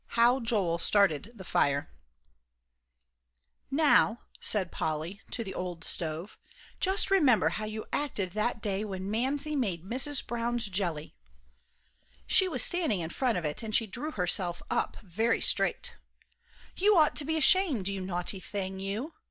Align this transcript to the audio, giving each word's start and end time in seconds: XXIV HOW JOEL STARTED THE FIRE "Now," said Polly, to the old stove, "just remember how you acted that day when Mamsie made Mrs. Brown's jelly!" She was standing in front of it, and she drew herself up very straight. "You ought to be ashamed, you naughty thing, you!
XXIV 0.01 0.13
HOW 0.15 0.39
JOEL 0.39 0.77
STARTED 0.79 1.31
THE 1.35 1.43
FIRE 1.43 1.91
"Now," 3.69 4.21
said 4.39 4.71
Polly, 4.71 5.21
to 5.29 5.43
the 5.43 5.53
old 5.53 5.83
stove, 5.83 6.39
"just 6.79 7.11
remember 7.11 7.49
how 7.49 7.65
you 7.65 7.85
acted 7.93 8.31
that 8.31 8.63
day 8.63 8.83
when 8.83 9.11
Mamsie 9.11 9.55
made 9.55 9.83
Mrs. 9.87 10.25
Brown's 10.25 10.65
jelly!" 10.65 11.13
She 12.25 12.47
was 12.47 12.63
standing 12.63 13.01
in 13.01 13.11
front 13.11 13.37
of 13.37 13.45
it, 13.45 13.61
and 13.61 13.75
she 13.75 13.85
drew 13.85 14.09
herself 14.09 14.63
up 14.71 14.97
very 15.03 15.39
straight. 15.39 15.93
"You 16.75 16.97
ought 16.97 17.15
to 17.17 17.23
be 17.25 17.37
ashamed, 17.37 17.87
you 17.87 18.01
naughty 18.01 18.39
thing, 18.39 18.79
you! 18.79 19.13